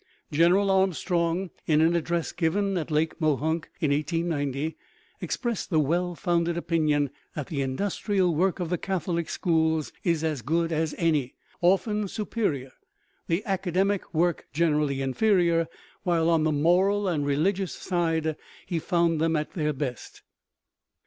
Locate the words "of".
8.59-8.71